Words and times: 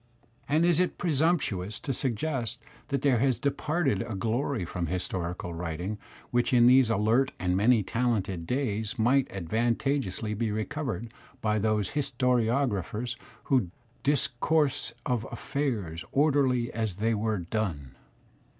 And 0.49 0.65
is 0.65 0.79
it 0.79 0.97
presumptuous 0.97 1.79
to 1.81 1.93
suggest 1.93 2.57
that 2.87 3.03
there 3.03 3.19
has 3.19 3.37
departed 3.37 4.01
a 4.01 4.15
glory 4.15 4.65
from 4.65 4.87
historical 4.87 5.53
writing 5.53 5.99
which 6.31 6.53
in 6.53 6.65
these 6.65 6.89
alert 6.89 7.33
and 7.37 7.55
many 7.55 7.83
talented 7.83 8.47
days 8.47 8.97
might 8.97 9.27
advantageously 9.31 10.33
be 10.33 10.49
recovered 10.51 11.13
by 11.39 11.59
those 11.59 11.91
historiographers 11.91 13.15
who 13.43 13.69
"discourse 14.01 14.91
of 15.05 15.27
affairs 15.31 16.03
orderly 16.11 16.73
as 16.73 16.95
they 16.95 17.13
were 17.13 17.37
done?' 17.37 17.91